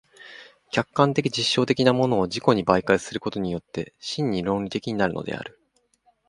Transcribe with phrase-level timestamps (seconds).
[0.71, 5.61] 客観的実証的なものを自己に媒介することによって真に論理的になるのである。